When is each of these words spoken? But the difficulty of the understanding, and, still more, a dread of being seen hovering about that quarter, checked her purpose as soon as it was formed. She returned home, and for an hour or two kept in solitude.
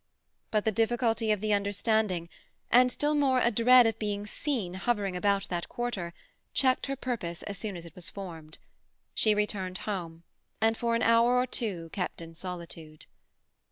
But 0.49 0.65
the 0.65 0.71
difficulty 0.71 1.31
of 1.31 1.41
the 1.41 1.53
understanding, 1.53 2.27
and, 2.71 2.91
still 2.91 3.13
more, 3.13 3.37
a 3.39 3.51
dread 3.51 3.85
of 3.85 3.99
being 3.99 4.25
seen 4.25 4.73
hovering 4.73 5.15
about 5.15 5.47
that 5.49 5.69
quarter, 5.69 6.15
checked 6.55 6.87
her 6.87 6.95
purpose 6.95 7.43
as 7.43 7.59
soon 7.59 7.77
as 7.77 7.85
it 7.85 7.93
was 7.93 8.09
formed. 8.09 8.57
She 9.13 9.35
returned 9.35 9.77
home, 9.85 10.23
and 10.59 10.75
for 10.75 10.95
an 10.95 11.03
hour 11.03 11.35
or 11.37 11.45
two 11.45 11.89
kept 11.93 12.19
in 12.19 12.33
solitude. 12.33 13.05